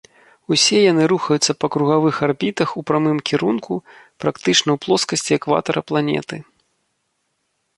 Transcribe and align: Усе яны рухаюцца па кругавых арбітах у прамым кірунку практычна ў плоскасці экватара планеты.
Усе 0.53 0.77
яны 0.91 1.03
рухаюцца 1.11 1.51
па 1.63 1.67
кругавых 1.75 2.15
арбітах 2.27 2.69
у 2.81 2.83
прамым 2.91 3.17
кірунку 3.31 3.73
практычна 4.25 4.69
ў 4.77 4.83
плоскасці 4.87 5.31
экватара 5.39 5.81
планеты. 5.91 6.37